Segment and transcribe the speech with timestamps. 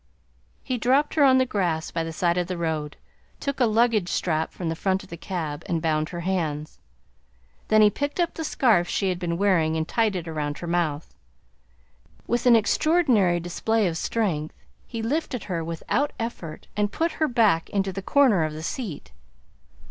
[0.63, 2.97] He dropped her on the grass by the side of the road,
[3.39, 6.79] took a luggage strap from the front of the cab, and bound her hands.
[7.67, 10.65] Then he picked up the scarf she had been wearing and tied it around her
[10.65, 11.13] mouth.
[12.25, 14.55] With an extraordinary display of strength
[14.87, 19.11] he lifted her without effort and put her back into the corner of the seat.